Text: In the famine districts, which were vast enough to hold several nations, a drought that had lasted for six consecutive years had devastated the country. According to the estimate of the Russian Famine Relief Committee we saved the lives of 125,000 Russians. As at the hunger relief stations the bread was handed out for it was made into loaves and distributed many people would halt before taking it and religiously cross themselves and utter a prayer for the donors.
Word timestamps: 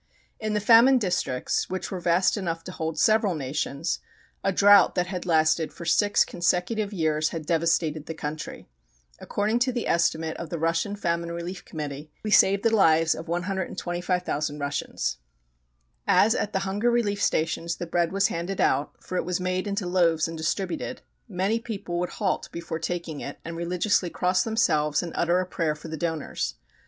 In 0.39 0.53
the 0.55 0.59
famine 0.59 0.97
districts, 0.97 1.69
which 1.69 1.91
were 1.91 1.99
vast 1.99 2.35
enough 2.35 2.63
to 2.63 2.71
hold 2.71 2.97
several 2.97 3.35
nations, 3.35 3.99
a 4.43 4.51
drought 4.51 4.95
that 4.95 5.05
had 5.05 5.27
lasted 5.27 5.71
for 5.71 5.85
six 5.85 6.25
consecutive 6.25 6.91
years 6.91 7.29
had 7.29 7.45
devastated 7.45 8.07
the 8.07 8.15
country. 8.15 8.67
According 9.19 9.59
to 9.59 9.71
the 9.71 9.87
estimate 9.87 10.35
of 10.37 10.49
the 10.49 10.57
Russian 10.57 10.95
Famine 10.95 11.31
Relief 11.31 11.63
Committee 11.65 12.09
we 12.23 12.31
saved 12.31 12.63
the 12.63 12.75
lives 12.75 13.13
of 13.13 13.27
125,000 13.27 14.57
Russians. 14.57 15.17
As 16.07 16.33
at 16.33 16.51
the 16.51 16.59
hunger 16.65 16.89
relief 16.89 17.21
stations 17.21 17.75
the 17.75 17.85
bread 17.85 18.11
was 18.11 18.29
handed 18.29 18.59
out 18.59 19.03
for 19.03 19.17
it 19.17 19.23
was 19.23 19.39
made 19.39 19.67
into 19.67 19.85
loaves 19.85 20.27
and 20.27 20.35
distributed 20.35 21.03
many 21.29 21.59
people 21.59 21.99
would 21.99 22.09
halt 22.17 22.49
before 22.51 22.79
taking 22.79 23.19
it 23.19 23.37
and 23.45 23.55
religiously 23.55 24.09
cross 24.09 24.43
themselves 24.43 25.03
and 25.03 25.13
utter 25.15 25.39
a 25.39 25.45
prayer 25.45 25.75
for 25.75 25.89
the 25.89 25.95
donors. 25.97 26.55